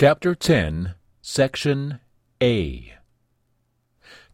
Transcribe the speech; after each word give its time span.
Chapter 0.00 0.34
10, 0.34 0.94
Section 1.20 2.00
A 2.42 2.94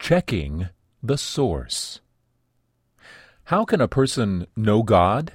Checking 0.00 0.70
the 1.00 1.16
Source. 1.16 2.00
How 3.44 3.64
can 3.64 3.80
a 3.80 3.86
person 3.86 4.48
know 4.56 4.82
God? 4.82 5.34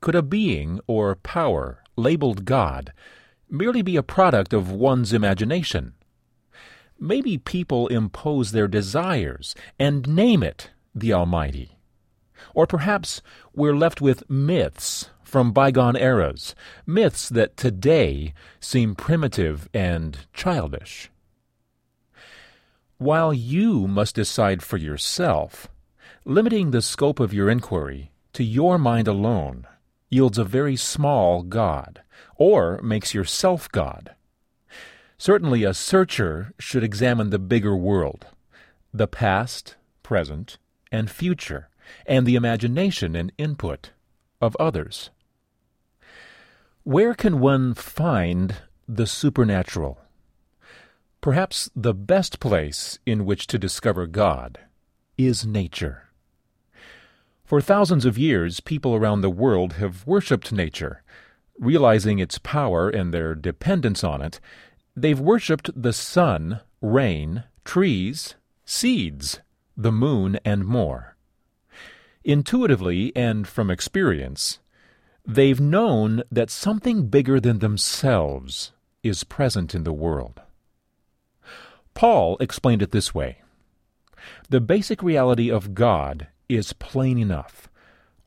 Could 0.00 0.16
a 0.16 0.22
being 0.22 0.80
or 0.88 1.14
power 1.14 1.84
labeled 1.94 2.46
God 2.46 2.92
merely 3.48 3.80
be 3.80 3.94
a 3.94 4.02
product 4.02 4.52
of 4.52 4.72
one's 4.72 5.12
imagination? 5.12 5.92
Maybe 6.98 7.38
people 7.38 7.86
impose 7.86 8.50
their 8.50 8.66
desires 8.66 9.54
and 9.78 10.08
name 10.08 10.42
it 10.42 10.70
the 10.96 11.12
Almighty. 11.12 11.78
Or 12.56 12.66
perhaps 12.66 13.22
we're 13.54 13.76
left 13.76 14.00
with 14.00 14.28
myths 14.28 15.10
from 15.28 15.52
bygone 15.52 15.94
eras, 15.94 16.54
myths 16.86 17.28
that 17.28 17.54
today 17.54 18.32
seem 18.60 18.94
primitive 18.94 19.68
and 19.74 20.26
childish. 20.32 21.10
While 22.96 23.34
you 23.34 23.86
must 23.86 24.14
decide 24.14 24.62
for 24.62 24.78
yourself, 24.78 25.68
limiting 26.24 26.70
the 26.70 26.80
scope 26.80 27.20
of 27.20 27.34
your 27.34 27.50
inquiry 27.50 28.10
to 28.32 28.42
your 28.42 28.78
mind 28.78 29.06
alone 29.06 29.66
yields 30.08 30.38
a 30.38 30.44
very 30.44 30.76
small 30.76 31.42
God, 31.42 32.00
or 32.36 32.80
makes 32.82 33.12
yourself 33.12 33.70
God. 33.70 34.14
Certainly, 35.18 35.62
a 35.62 35.74
searcher 35.74 36.54
should 36.58 36.82
examine 36.82 37.28
the 37.28 37.38
bigger 37.38 37.76
world, 37.76 38.26
the 38.94 39.06
past, 39.06 39.76
present, 40.02 40.56
and 40.90 41.10
future, 41.10 41.68
and 42.06 42.24
the 42.24 42.34
imagination 42.34 43.14
and 43.14 43.30
input 43.36 43.90
of 44.40 44.56
others. 44.58 45.10
Where 46.88 47.12
can 47.12 47.38
one 47.38 47.74
find 47.74 48.54
the 48.88 49.06
supernatural? 49.06 50.00
Perhaps 51.20 51.68
the 51.76 51.92
best 51.92 52.40
place 52.40 52.98
in 53.04 53.26
which 53.26 53.46
to 53.48 53.58
discover 53.58 54.06
God 54.06 54.58
is 55.18 55.44
nature. 55.44 56.04
For 57.44 57.60
thousands 57.60 58.06
of 58.06 58.16
years, 58.16 58.60
people 58.60 58.94
around 58.94 59.20
the 59.20 59.28
world 59.28 59.74
have 59.74 60.06
worshipped 60.06 60.50
nature. 60.50 61.02
Realizing 61.58 62.20
its 62.20 62.38
power 62.38 62.88
and 62.88 63.12
their 63.12 63.34
dependence 63.34 64.02
on 64.02 64.22
it, 64.22 64.40
they've 64.96 65.20
worshipped 65.20 65.70
the 65.76 65.92
sun, 65.92 66.62
rain, 66.80 67.44
trees, 67.66 68.34
seeds, 68.64 69.40
the 69.76 69.92
moon, 69.92 70.38
and 70.42 70.64
more. 70.64 71.18
Intuitively 72.24 73.14
and 73.14 73.46
from 73.46 73.70
experience, 73.70 74.58
They've 75.30 75.60
known 75.60 76.22
that 76.32 76.48
something 76.48 77.08
bigger 77.08 77.38
than 77.38 77.58
themselves 77.58 78.72
is 79.02 79.24
present 79.24 79.74
in 79.74 79.84
the 79.84 79.92
world. 79.92 80.40
Paul 81.92 82.38
explained 82.40 82.80
it 82.80 82.92
this 82.92 83.14
way 83.14 83.42
The 84.48 84.62
basic 84.62 85.02
reality 85.02 85.50
of 85.50 85.74
God 85.74 86.28
is 86.48 86.72
plain 86.72 87.18
enough. 87.18 87.68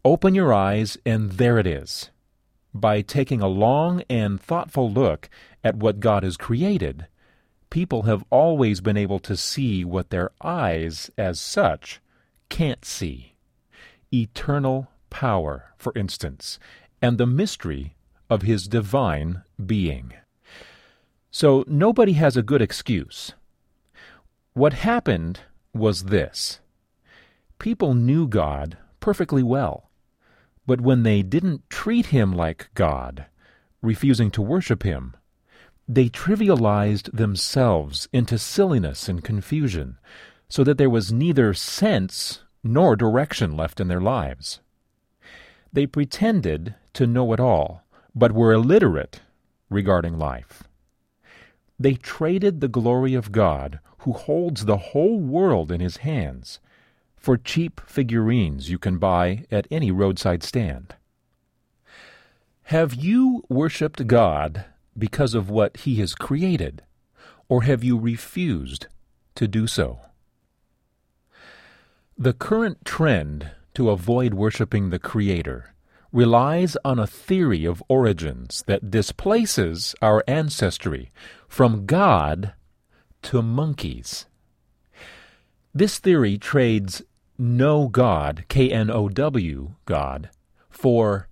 Open 0.05 0.35
your 0.35 0.53
eyes, 0.53 0.95
and 1.03 1.31
there 1.31 1.57
it 1.57 1.65
is. 1.65 2.11
By 2.71 3.01
taking 3.01 3.41
a 3.41 3.47
long 3.47 4.03
and 4.07 4.39
thoughtful 4.39 4.89
look 4.89 5.27
at 5.63 5.77
what 5.77 6.01
God 6.01 6.21
has 6.21 6.37
created, 6.37 7.07
people 7.71 8.03
have 8.03 8.23
always 8.29 8.79
been 8.79 8.97
able 8.97 9.19
to 9.19 9.35
see 9.35 9.83
what 9.83 10.11
their 10.11 10.29
eyes, 10.43 11.09
as 11.17 11.41
such, 11.41 11.99
can't 12.49 12.85
see. 12.85 13.33
Eternal 14.13 14.87
power, 15.09 15.73
for 15.77 15.91
instance, 15.95 16.59
and 17.01 17.17
the 17.17 17.25
mystery 17.25 17.95
of 18.29 18.43
his 18.43 18.67
divine 18.67 19.43
being. 19.63 20.13
So 21.31 21.63
nobody 21.67 22.13
has 22.13 22.37
a 22.37 22.43
good 22.43 22.61
excuse. 22.61 23.33
What 24.53 24.73
happened 24.73 25.41
was 25.73 26.05
this 26.05 26.59
people 27.57 27.93
knew 27.93 28.27
God 28.27 28.77
perfectly 28.99 29.43
well, 29.43 29.89
but 30.65 30.81
when 30.81 31.03
they 31.03 31.21
didn't 31.21 31.69
treat 31.69 32.07
him 32.07 32.33
like 32.33 32.69
God, 32.73 33.25
refusing 33.81 34.29
to 34.31 34.41
worship 34.41 34.83
him, 34.83 35.15
they 35.87 36.09
trivialized 36.09 37.15
themselves 37.15 38.07
into 38.13 38.37
silliness 38.37 39.09
and 39.09 39.23
confusion, 39.23 39.97
so 40.47 40.63
that 40.63 40.77
there 40.77 40.89
was 40.89 41.11
neither 41.11 41.53
sense 41.53 42.43
nor 42.63 42.95
direction 42.95 43.55
left 43.57 43.79
in 43.79 43.87
their 43.87 44.01
lives. 44.01 44.59
They 45.73 45.85
pretended 45.85 46.75
to 46.93 47.07
know 47.07 47.31
it 47.33 47.39
all, 47.39 47.83
but 48.13 48.33
were 48.33 48.51
illiterate 48.51 49.21
regarding 49.69 50.17
life. 50.17 50.63
They 51.79 51.93
traded 51.93 52.59
the 52.59 52.67
glory 52.67 53.13
of 53.13 53.31
God, 53.31 53.79
who 53.99 54.13
holds 54.13 54.65
the 54.65 54.77
whole 54.77 55.19
world 55.19 55.71
in 55.71 55.79
his 55.79 55.97
hands, 55.97 56.59
for 57.15 57.37
cheap 57.37 57.81
figurines 57.85 58.69
you 58.69 58.77
can 58.77 58.97
buy 58.97 59.45
at 59.51 59.67
any 59.71 59.91
roadside 59.91 60.43
stand. 60.43 60.95
Have 62.63 62.93
you 62.93 63.43
worshipped 63.49 64.07
God 64.07 64.65
because 64.97 65.33
of 65.33 65.49
what 65.49 65.77
he 65.77 65.95
has 65.95 66.15
created, 66.15 66.83
or 67.47 67.63
have 67.63 67.83
you 67.83 67.97
refused 67.97 68.87
to 69.35 69.47
do 69.47 69.67
so? 69.67 69.99
The 72.17 72.33
current 72.33 72.85
trend 72.85 73.51
to 73.73 73.89
avoid 73.89 74.33
worshiping 74.33 74.89
the 74.89 74.99
Creator 74.99 75.73
relies 76.11 76.75
on 76.83 76.99
a 76.99 77.07
theory 77.07 77.65
of 77.65 77.83
origins 77.87 78.63
that 78.67 78.91
displaces 78.91 79.95
our 80.01 80.23
ancestry 80.27 81.11
from 81.47 81.85
God 81.85 82.53
to 83.21 83.41
monkeys. 83.41 84.25
This 85.73 85.99
theory 85.99 86.37
trades 86.37 87.01
no 87.37 87.87
God, 87.87 88.45
K 88.49 88.69
N 88.69 88.91
O 88.91 89.09
W, 89.09 89.75
God, 89.85 90.29
for 90.69 91.27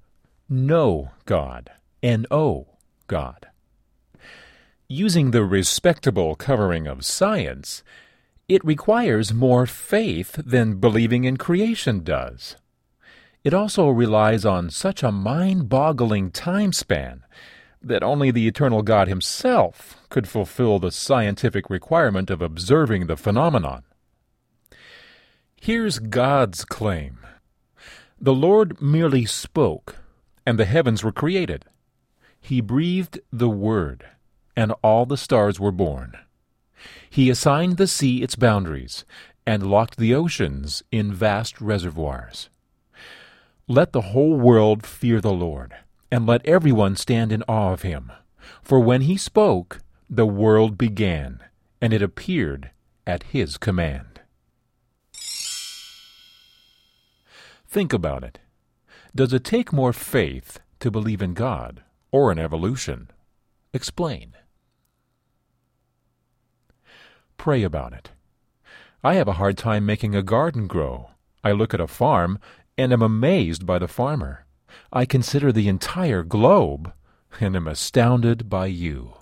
no 0.47 1.11
God, 1.25 1.71
N 2.01 2.25
O, 2.31 2.67
God. 3.07 3.47
Using 4.87 5.31
the 5.31 5.43
respectable 5.43 6.35
covering 6.35 6.87
of 6.87 7.05
science, 7.05 7.83
it 8.49 8.65
requires 8.65 9.31
more 9.31 9.67
faith 9.67 10.31
than 10.43 10.79
believing 10.79 11.23
in 11.23 11.37
creation 11.37 12.03
does. 12.03 12.55
It 13.43 13.53
also 13.53 13.87
relies 13.89 14.43
on 14.43 14.71
such 14.71 15.03
a 15.03 15.11
mind 15.11 15.69
boggling 15.69 16.31
time 16.31 16.73
span 16.73 17.23
that 17.81 18.03
only 18.03 18.31
the 18.31 18.47
eternal 18.47 18.81
God 18.81 19.07
Himself 19.07 19.97
could 20.09 20.27
fulfill 20.27 20.79
the 20.79 20.91
scientific 20.91 21.69
requirement 21.69 22.29
of 22.29 22.41
observing 22.41 23.05
the 23.07 23.15
phenomenon. 23.15 23.83
Here's 25.61 25.99
God's 25.99 26.65
claim 26.65 27.19
The 28.19 28.33
Lord 28.33 28.81
merely 28.81 29.25
spoke, 29.25 29.97
and 30.45 30.57
the 30.57 30.65
heavens 30.65 31.03
were 31.03 31.11
created. 31.11 31.65
He 32.41 32.61
breathed 32.61 33.19
the 33.31 33.49
Word, 33.49 34.05
and 34.55 34.73
all 34.81 35.05
the 35.05 35.17
stars 35.17 35.59
were 35.59 35.71
born. 35.71 36.17
He 37.09 37.29
assigned 37.29 37.77
the 37.77 37.87
sea 37.87 38.21
its 38.21 38.35
boundaries, 38.35 39.05
and 39.45 39.69
locked 39.69 39.97
the 39.97 40.13
oceans 40.13 40.83
in 40.91 41.11
vast 41.11 41.59
reservoirs. 41.59 42.49
Let 43.67 43.93
the 43.93 44.01
whole 44.01 44.35
world 44.35 44.85
fear 44.85 45.21
the 45.21 45.33
Lord, 45.33 45.75
and 46.11 46.25
let 46.25 46.45
everyone 46.45 46.95
stand 46.95 47.31
in 47.31 47.43
awe 47.47 47.73
of 47.73 47.81
him. 47.81 48.11
For 48.61 48.79
when 48.79 49.01
he 49.01 49.17
spoke, 49.17 49.79
the 50.09 50.25
world 50.25 50.77
began, 50.77 51.39
and 51.81 51.93
it 51.93 52.01
appeared 52.01 52.71
at 53.05 53.23
his 53.23 53.57
command. 53.57 54.21
Think 57.67 57.93
about 57.93 58.23
it. 58.23 58.39
Does 59.15 59.33
it 59.33 59.43
take 59.43 59.71
more 59.71 59.93
faith 59.93 60.59
to 60.79 60.89
believe 60.89 61.21
in 61.21 61.33
God 61.33 61.83
or 62.11 62.31
in 62.31 62.39
evolution? 62.39 63.11
Explain. 63.73 64.33
Pray 67.39 67.63
about 67.63 67.93
it. 67.93 68.11
I 69.01 69.15
have 69.15 69.29
a 69.29 69.39
hard 69.39 69.57
time 69.57 69.85
making 69.85 70.13
a 70.13 70.21
garden 70.21 70.67
grow. 70.67 71.11
I 71.41 71.53
look 71.53 71.73
at 71.73 71.79
a 71.79 71.87
farm 71.87 72.37
and 72.77 72.91
am 72.91 73.01
amazed 73.01 73.65
by 73.65 73.79
the 73.79 73.87
farmer. 73.87 74.45
I 74.91 75.05
consider 75.05 75.53
the 75.53 75.69
entire 75.69 76.21
globe 76.23 76.91
and 77.39 77.55
am 77.55 77.65
astounded 77.65 78.49
by 78.49 78.65
you. 78.65 79.13